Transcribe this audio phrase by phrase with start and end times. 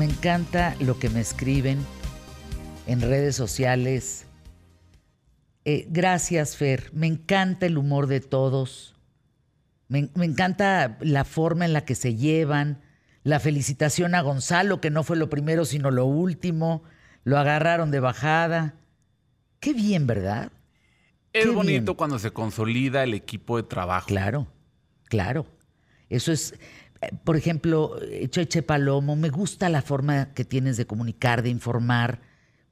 [0.00, 1.78] Me encanta lo que me escriben
[2.86, 4.24] en redes sociales.
[5.66, 6.88] Eh, gracias, Fer.
[6.94, 8.94] Me encanta el humor de todos.
[9.88, 12.80] Me, me encanta la forma en la que se llevan.
[13.24, 16.82] La felicitación a Gonzalo, que no fue lo primero, sino lo último.
[17.24, 18.76] Lo agarraron de bajada.
[19.60, 20.50] Qué bien, ¿verdad?
[21.34, 21.96] Es Qué bonito bien.
[21.96, 24.06] cuando se consolida el equipo de trabajo.
[24.06, 24.48] Claro,
[25.10, 25.44] claro.
[26.08, 26.54] Eso es,
[27.24, 32.20] por ejemplo, eh, Cheche Palomo, me gusta la forma que tienes de comunicar, de informar,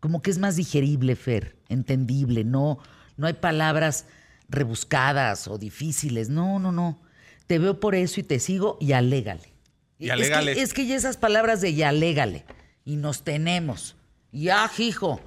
[0.00, 2.78] como que es más digerible, Fer, entendible, no,
[3.16, 4.06] no hay palabras
[4.48, 7.00] rebuscadas o difíciles, no, no, no.
[7.46, 9.52] Te veo por eso y te sigo y alégale.
[9.98, 10.60] Y Es que- alégale.
[10.60, 12.44] Es que, ya esas palabras de y alégale,
[12.84, 13.96] y nos tenemos,
[14.32, 15.20] y ah, hijo,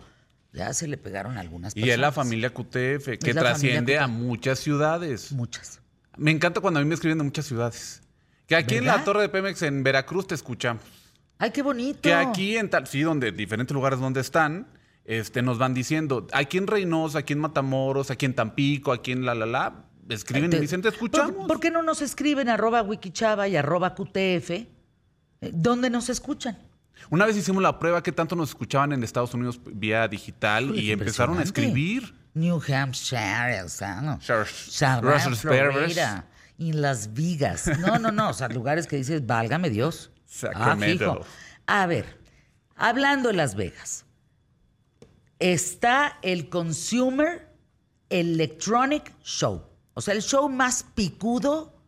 [0.53, 1.93] ya se le pegaron algunas Y personas.
[1.95, 5.31] es la familia QTF, que Es la trasciende a muchas ciudades.
[5.31, 5.79] Muchas.
[6.17, 8.00] Me encanta cuando a mí me escriben de muchas ciudades.
[8.51, 9.01] Que aquí en la.
[9.05, 10.83] Torre de Pemex, en Veracruz, te escuchamos.
[11.37, 12.01] Ay, qué bonito.
[12.01, 14.67] Que aquí en tal, sí, donde diferentes lugares donde están,
[15.05, 19.25] este, nos van diciendo, aquí en Reynosa, aquí en Matamoros, aquí en Tampico, aquí en
[19.25, 21.33] la la la, escriben y dicen, te escuchamos.
[21.33, 24.49] ¿Por, por qué no nos escriben arroba wikichava y arroba qtf?
[24.49, 24.67] Eh,
[25.53, 26.57] ¿Dónde nos escuchan?
[27.09, 30.91] Una vez hicimos la prueba que tanto nos escuchaban en Estados Unidos vía digital y
[30.91, 32.13] empezaron a escribir.
[32.33, 34.45] New Hampshire, el Sano, Sure.
[34.45, 35.35] Savannah, Russell.
[35.35, 36.25] Florida,
[36.61, 37.65] y Las Vegas.
[37.79, 40.11] No, no, no, o sea, lugares que dices, válgame Dios.
[40.27, 41.25] Sacramento.
[41.65, 41.81] Ah.
[41.81, 42.19] A ver,
[42.75, 44.05] hablando de Las Vegas,
[45.39, 47.49] está el Consumer
[48.11, 49.63] Electronic Show,
[49.95, 51.81] o sea, el show más picudo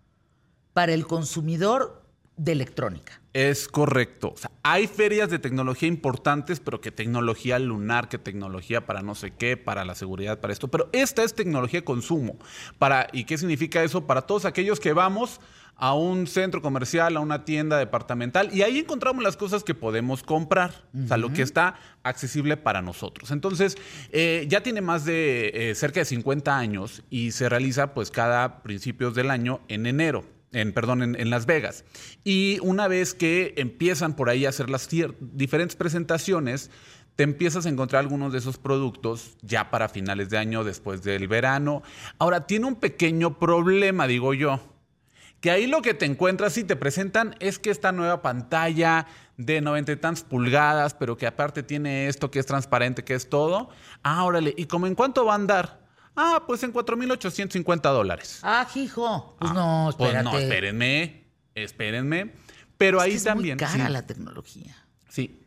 [0.73, 2.02] para el consumidor
[2.37, 3.21] de electrónica.
[3.33, 4.33] Es correcto.
[4.33, 9.15] O sea, hay ferias de tecnología importantes, pero que tecnología lunar, que tecnología para no
[9.15, 10.67] sé qué, para la seguridad, para esto.
[10.67, 12.37] Pero esta es tecnología de consumo.
[12.77, 14.05] Para, ¿Y qué significa eso?
[14.05, 15.41] Para todos aquellos que vamos
[15.75, 20.21] a un centro comercial, a una tienda departamental, y ahí encontramos las cosas que podemos
[20.21, 20.85] comprar.
[20.93, 23.31] O sea, lo que está accesible para nosotros.
[23.31, 23.77] Entonces,
[24.11, 28.61] eh, ya tiene más de eh, cerca de 50 años y se realiza pues cada
[28.61, 31.83] principios del año en enero en, perdón, en, Las Vegas.
[32.23, 34.87] Y una vez que empiezan por ahí a hacer las
[35.19, 36.71] diferentes presentaciones,
[37.15, 41.27] te empiezas a encontrar algunos de esos productos ya para finales de año, después del
[41.27, 41.83] verano.
[42.17, 44.59] Ahora, tiene un pequeño problema, digo yo,
[45.41, 49.59] que ahí lo que te encuentras y te presentan es que esta nueva pantalla de
[49.59, 53.69] 90 y tantas pulgadas, pero que aparte tiene esto que es transparente, que es todo.
[54.03, 54.25] Ah,
[54.55, 55.82] ¿y como en cuánto va a andar?
[56.15, 58.39] Ah, pues en 4.850 dólares.
[58.43, 59.35] Ah, hijo.
[59.39, 60.23] Pues no, Pues espérate.
[60.31, 61.23] no, espérenme,
[61.55, 62.33] espérenme.
[62.77, 63.55] Pero Es ahí que es también.
[63.57, 64.75] muy cara sí, la tecnología.
[65.09, 65.39] sí.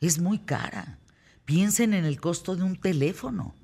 [0.00, 0.98] Es muy cara.
[1.46, 3.54] Piensen en el costo de un teléfono.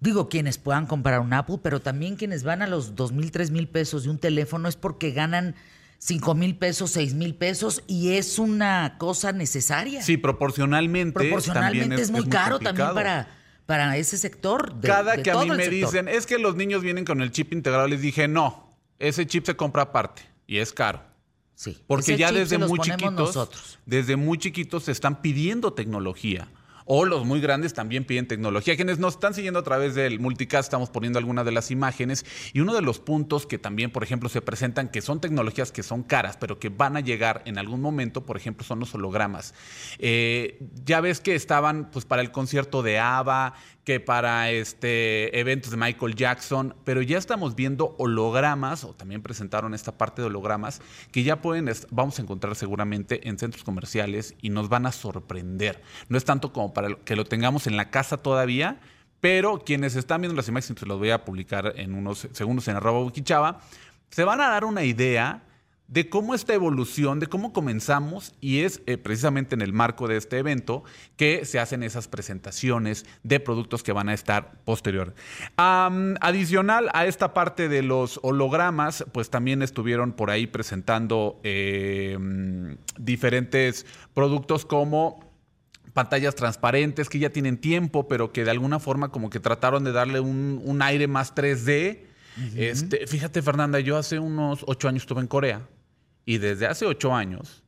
[0.00, 3.50] Digo, quienes puedan comprar un Apple, pero también quienes van a los dos mil, tres
[3.50, 5.54] mil pesos de un teléfono es porque ganan
[5.98, 10.02] cinco mil pesos, seis mil pesos y es una cosa necesaria.
[10.02, 11.20] Sí, proporcionalmente.
[11.20, 13.28] Proporcionalmente también es, muy caro también para,
[13.66, 14.74] para ese sector.
[14.74, 15.70] de- Cada de que a mí me sector.
[15.72, 19.46] dicen, es que los niños vienen con el chip integrado, les dije, no, ese chip
[19.46, 21.02] se compra aparte y es caro.
[21.56, 23.78] Sí, Porque ya desde muy chiquitos, nosotros.
[23.86, 26.48] desde muy chiquitos se están pidiendo tecnología.
[26.86, 28.76] O los muy grandes también piden tecnología.
[28.76, 32.26] Quienes nos están siguiendo a través del multicast, estamos poniendo algunas de las imágenes.
[32.52, 35.82] Y uno de los puntos que también, por ejemplo, se presentan, que son tecnologías que
[35.82, 39.54] son caras, pero que van a llegar en algún momento, por ejemplo, son los hologramas.
[39.98, 45.70] Eh, ya ves que estaban pues, para el concierto de ABBA, que para este, eventos
[45.70, 50.80] de Michael Jackson, pero ya estamos viendo hologramas, o también presentaron esta parte de hologramas,
[51.12, 55.82] que ya pueden, vamos a encontrar seguramente en centros comerciales y nos van a sorprender.
[56.08, 58.80] No es tanto como para que lo tengamos en la casa todavía,
[59.20, 62.76] pero quienes están viendo las imágenes, se los voy a publicar en unos segundos en
[62.76, 63.60] arroba Wikichava,
[64.10, 65.42] se van a dar una idea
[65.88, 70.16] de cómo esta evolución, de cómo comenzamos, y es eh, precisamente en el marco de
[70.16, 70.82] este evento
[71.16, 75.14] que se hacen esas presentaciones de productos que van a estar posterior.
[75.56, 82.18] Adicional a esta parte de los hologramas, pues también estuvieron por ahí presentando eh,
[82.98, 85.23] diferentes productos como
[85.94, 89.92] pantallas transparentes que ya tienen tiempo, pero que de alguna forma como que trataron de
[89.92, 92.00] darle un, un aire más 3D.
[92.56, 95.66] este, fíjate, Fernanda, yo hace unos ocho años estuve en Corea
[96.26, 97.62] y desde hace ocho años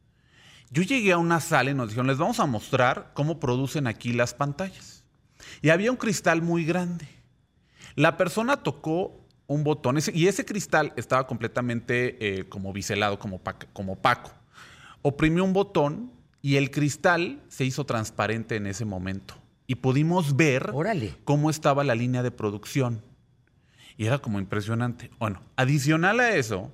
[0.70, 4.12] yo llegué a una sala y nos dijeron, les vamos a mostrar cómo producen aquí
[4.12, 5.04] las pantallas.
[5.62, 7.06] Y había un cristal muy grande.
[7.94, 13.40] La persona tocó un botón y ese cristal estaba completamente eh, como biselado, como
[13.92, 14.32] opaco.
[15.02, 19.34] Oprimió un botón y el cristal se hizo transparente en ese momento.
[19.66, 21.14] Y pudimos ver Órale.
[21.24, 23.02] cómo estaba la línea de producción.
[23.96, 25.10] Y era como impresionante.
[25.18, 26.72] Bueno, adicional a eso,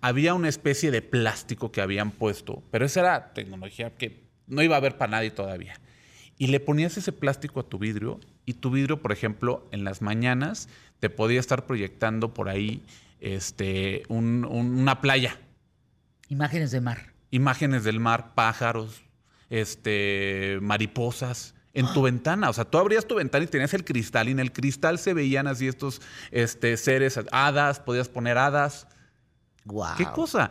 [0.00, 4.74] había una especie de plástico que habían puesto, pero esa era tecnología que no iba
[4.74, 5.80] a haber para nadie todavía.
[6.36, 10.02] Y le ponías ese plástico a tu vidrio y tu vidrio, por ejemplo, en las
[10.02, 10.68] mañanas
[10.98, 12.82] te podía estar proyectando por ahí
[13.20, 15.38] este, una playa.
[16.28, 17.13] Imágenes de mar.
[17.34, 19.02] Imágenes del mar, pájaros,
[19.50, 22.48] este, mariposas en tu ventana.
[22.48, 25.14] O sea, tú abrías tu ventana y tenías el cristal y en el cristal se
[25.14, 26.00] veían así estos
[26.30, 28.86] este, seres, hadas, podías poner hadas.
[29.64, 29.96] Wow.
[29.96, 30.50] ¿Qué cosa?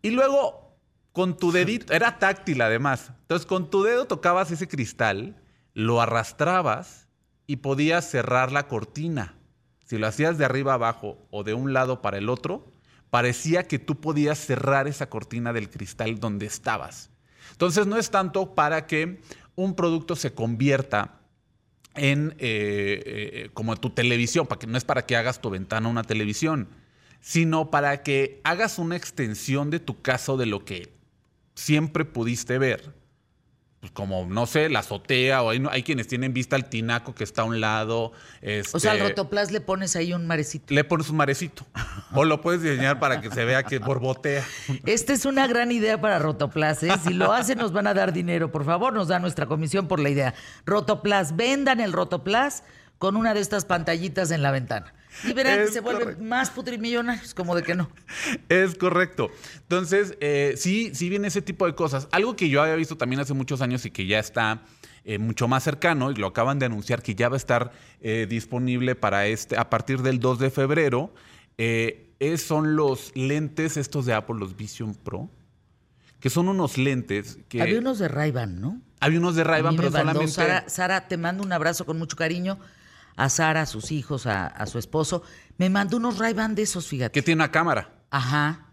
[0.00, 0.78] Y luego,
[1.12, 3.12] con tu dedito, era táctil además.
[3.20, 5.36] Entonces, con tu dedo tocabas ese cristal,
[5.74, 7.06] lo arrastrabas
[7.46, 9.34] y podías cerrar la cortina.
[9.84, 12.72] Si lo hacías de arriba abajo o de un lado para el otro,
[13.14, 17.10] parecía que tú podías cerrar esa cortina del cristal donde estabas.
[17.52, 19.20] Entonces, no es tanto para que
[19.54, 21.20] un producto se convierta
[21.94, 25.88] en eh, eh, como tu televisión, para que no es para que hagas tu ventana
[25.88, 26.66] una televisión,
[27.20, 30.92] sino para que hagas una extensión de tu caso de lo que
[31.54, 32.96] siempre pudiste ver
[33.84, 37.22] pues como, no sé, la azotea, o hay, hay, quienes tienen vista al tinaco que
[37.22, 38.12] está a un lado.
[38.72, 40.72] o sea, al este, rotoplas le pones ahí un marecito.
[40.72, 41.66] Le pones un marecito.
[42.14, 44.42] o lo puedes diseñar para que se vea que borbotea.
[44.86, 46.82] Esta es una gran idea para Rotoplas.
[46.82, 46.92] ¿eh?
[47.06, 48.50] Si lo hacen, nos van a dar dinero.
[48.50, 50.32] Por favor, nos da nuestra comisión por la idea.
[50.64, 52.64] Rotoplas, vendan el Rotoplas
[53.04, 54.94] con una de estas pantallitas en la ventana.
[55.24, 57.90] Y verán que se vuelven más putrimillonarios, como de que no.
[58.48, 59.28] Es correcto.
[59.56, 62.08] Entonces, eh, sí, sí viene ese tipo de cosas.
[62.12, 64.62] Algo que yo había visto también hace muchos años y que ya está
[65.04, 68.26] eh, mucho más cercano, y lo acaban de anunciar que ya va a estar eh,
[68.26, 71.12] disponible para este, a partir del 2 de febrero,
[72.38, 75.28] son los lentes estos de Apple, los Vision Pro,
[76.20, 77.60] que son unos lentes que...
[77.60, 78.80] Había unos de Ray-Ban, ¿no?
[78.98, 80.28] Había unos de Ray-Ban, pero solamente...
[80.28, 82.58] Sara, Sara, te mando un abrazo con mucho cariño
[83.16, 85.22] a Sara, a sus hijos, a, su esposo.
[85.58, 87.12] Me mandó unos ray de esos, fíjate.
[87.12, 87.92] Que tiene una cámara.
[88.10, 88.72] Ajá.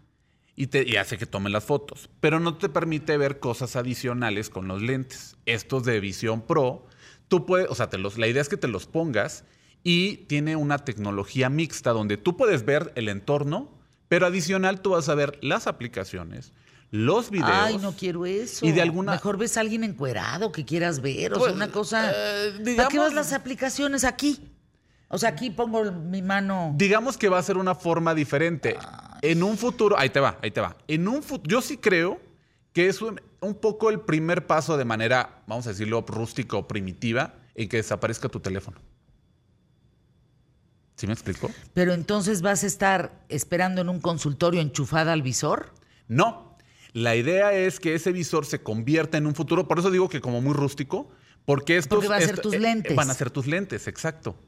[0.54, 2.10] Y, te, hace que tome las fotos.
[2.20, 5.36] Pero no te permite ver cosas adicionales con los lentes.
[5.46, 6.86] Estos de Visión Pro,
[7.28, 9.44] tú puedes, o sea, te los, la idea es que te los pongas
[9.82, 13.70] y tiene una tecnología mixta donde tú puedes ver el entorno,
[14.08, 16.52] pero adicional tú vas a ver las aplicaciones,
[16.92, 17.50] los videos.
[17.50, 18.66] Ay, no quiero eso.
[18.66, 19.12] Y de alguna...
[19.12, 21.32] Mejor ves a alguien encuerado que quieras ver.
[21.32, 22.12] O sea, pues, una cosa.
[22.14, 24.52] Eh, ¿Para qué vas las aplicaciones aquí?
[25.08, 26.74] O sea, aquí pongo mi mano.
[26.76, 28.76] Digamos que va a ser una forma diferente.
[29.22, 29.98] En un futuro.
[29.98, 30.76] Ahí te va, ahí te va.
[30.86, 31.48] En un futuro.
[31.48, 32.20] Yo sí creo
[32.74, 33.20] que es un,
[33.62, 38.28] poco el primer paso de manera, vamos a decirlo, rústica o primitiva, en que desaparezca
[38.28, 38.78] tu teléfono.
[40.96, 41.50] ¿Sí me explico?
[41.72, 45.72] Pero entonces vas a estar esperando en un consultorio enchufada al visor.
[46.06, 46.51] No,
[46.92, 50.20] la idea es que ese visor se convierta en un futuro, por eso digo que
[50.20, 51.10] como muy rústico,
[51.44, 51.96] porque estos...
[51.96, 52.96] Porque van a ser tus eh, lentes.
[52.96, 54.38] Van a ser tus lentes, exacto.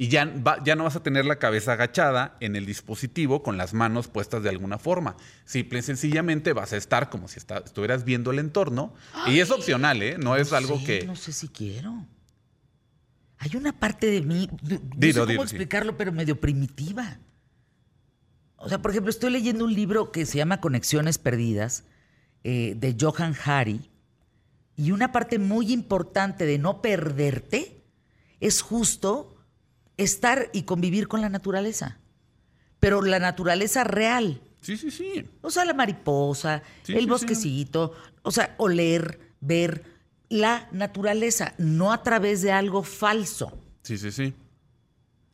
[0.00, 0.32] Y ya,
[0.64, 4.44] ya no vas a tener la cabeza agachada en el dispositivo con las manos puestas
[4.44, 5.16] de alguna forma.
[5.44, 8.94] Simple y sencillamente vas a estar como si estuvieras viendo el entorno.
[9.26, 10.16] y es opcional, ¿eh?
[10.16, 11.04] No, es algo que...
[11.04, 12.06] No sé si quiero.
[13.38, 14.78] Hay una parte de mí, no
[15.12, 17.18] sé cómo explicarlo, pero medio primitiva.
[18.58, 21.84] O sea, por ejemplo, estoy leyendo un libro que se llama Conexiones Perdidas
[22.42, 23.88] eh, de Johan Hari
[24.76, 27.84] y una parte muy importante de no perderte
[28.40, 29.36] es justo
[29.96, 31.98] estar y convivir con la naturaleza,
[32.80, 34.40] pero la naturaleza real.
[34.60, 35.24] Sí, sí, sí.
[35.40, 39.84] O sea, la mariposa, el bosquecito, o sea, oler, ver
[40.28, 43.56] la naturaleza, no a través de algo falso.
[43.82, 44.34] Sí, sí, sí.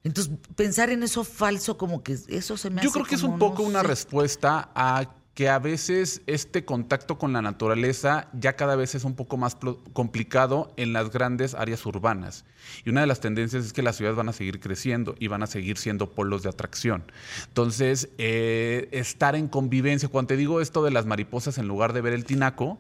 [0.05, 3.39] Entonces, pensar en eso falso, como que eso se me Yo creo que es un
[3.39, 8.95] poco una respuesta a que a veces este contacto con la naturaleza ya cada vez
[8.95, 9.57] es un poco más
[9.93, 12.45] complicado en las grandes áreas urbanas.
[12.85, 15.43] Y una de las tendencias es que las ciudades van a seguir creciendo y van
[15.43, 17.03] a seguir siendo polos de atracción.
[17.49, 22.01] Entonces, eh, estar en convivencia, cuando te digo esto de las mariposas en lugar de
[22.01, 22.79] ver el tinaco,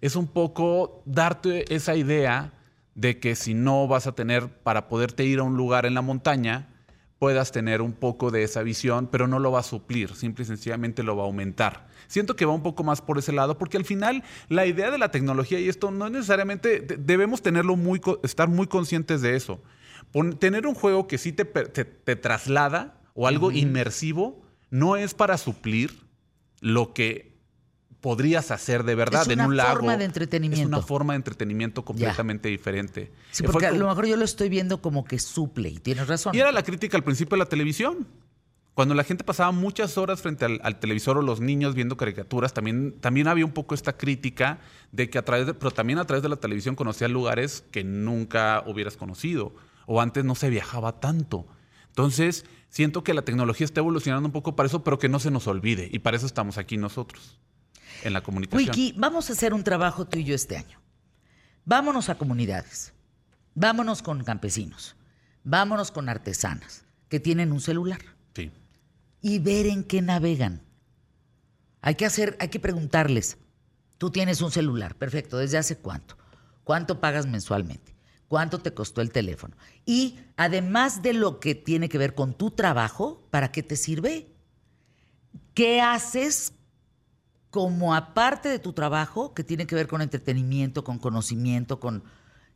[0.00, 2.52] es un poco darte esa idea
[2.94, 6.02] de que si no vas a tener para poderte ir a un lugar en la
[6.02, 6.68] montaña,
[7.18, 10.46] puedas tener un poco de esa visión, pero no lo va a suplir, simple y
[10.46, 11.86] sencillamente lo va a aumentar.
[12.06, 14.98] Siento que va un poco más por ese lado, porque al final la idea de
[14.98, 19.62] la tecnología y esto no es necesariamente, debemos tenerlo muy, estar muy conscientes de eso.
[20.38, 26.04] tener un juego que sí te, te, traslada o algo inmersivo no es para suplir
[26.60, 27.33] lo que
[28.04, 29.70] podrías hacer de verdad en un lago.
[29.70, 30.62] Es una forma de entretenimiento.
[30.62, 33.10] Es una forma de entretenimiento completamente diferente.
[33.30, 36.34] Sí, porque a lo mejor yo lo estoy viendo como que suple y tienes razón.
[36.34, 38.06] Y era la crítica al principio de la televisión.
[38.74, 42.92] Cuando la gente pasaba muchas horas frente al, televisor o los niños viendo caricaturas, también,
[43.00, 44.58] también había un poco esta crítica
[44.92, 47.84] de que a través de, pero también a través de la televisión conocías lugares que
[47.84, 49.54] nunca hubieras conocido
[49.86, 51.46] o antes no se viajaba tanto.
[51.86, 55.30] Entonces, siento que la tecnología está evolucionando un poco para eso, pero que no se
[55.30, 55.88] nos olvide.
[55.90, 57.38] Y para eso estamos aquí nosotros,
[58.02, 58.68] en la comunicación.
[58.68, 60.80] Wiki, vamos a hacer un trabajo tú y yo este año.
[61.64, 62.92] Vámonos a comunidades.
[63.54, 64.96] Vámonos con campesinos.
[65.44, 68.00] Vámonos con artesanas que tienen un celular.
[68.34, 68.50] Sí.
[69.20, 70.62] Y ver en qué navegan.
[71.80, 73.38] Hay que hacer, hay que preguntarles.
[73.98, 75.38] Tú tienes un celular, perfecto.
[75.38, 76.16] ¿Desde hace cuánto?
[76.64, 77.94] ¿Cuánto pagas mensualmente?
[78.26, 79.56] ¿Cuánto te costó el teléfono?
[79.84, 84.34] Y además de lo que tiene que ver con tu trabajo, ¿para qué te sirve?
[85.52, 86.52] ¿Qué haces
[87.54, 92.02] como aparte de tu trabajo que tiene que ver con entretenimiento, con conocimiento, con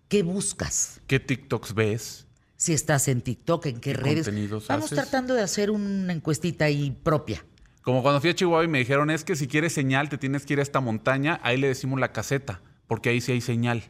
[0.09, 1.01] qué buscas?
[1.07, 2.27] ¿Qué TikToks ves?
[2.57, 4.27] Si estás en TikTok, en qué, ¿Qué redes.
[4.27, 4.99] contenidos Vamos haces?
[4.99, 7.45] tratando de hacer una encuestita ahí propia.
[7.83, 10.45] Como cuando fui a Chihuahua y me dijeron, es que si quieres señal, te tienes
[10.45, 13.85] que ir a esta montaña, ahí le decimos la caseta, porque ahí sí hay señal.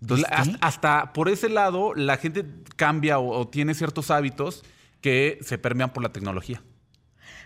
[0.00, 0.26] Entonces,
[0.60, 4.64] hasta por ese lado, la gente cambia o, o tiene ciertos hábitos
[5.00, 6.64] que se permean por la tecnología.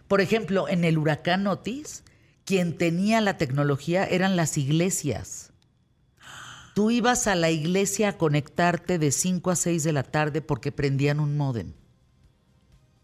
[0.08, 2.04] Por ejemplo, en el huracán Otis,
[2.44, 5.52] quien tenía la tecnología eran las iglesias.
[6.74, 10.72] Tú ibas a la iglesia a conectarte de 5 a 6 de la tarde porque
[10.72, 11.72] prendían un módem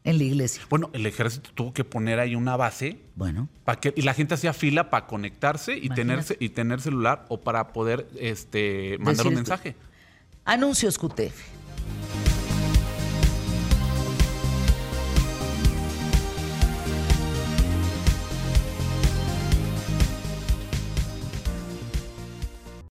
[0.05, 0.63] en la iglesia.
[0.71, 4.33] Bueno, el ejército tuvo que poner ahí una base Bueno, para que, y la gente
[4.35, 6.37] hacía fila para conectarse y tener, Imagínate.
[6.45, 9.41] y tener celular o para poder este, mandar un esto.
[9.41, 9.77] mensaje.
[10.47, 11.58] anuncios QTF.